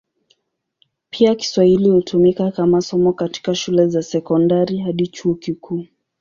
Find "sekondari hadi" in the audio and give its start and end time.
4.03-5.07